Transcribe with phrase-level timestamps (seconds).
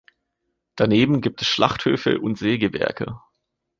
[0.77, 3.19] Daneben gibt es Schlachthöfe und Sägewerke.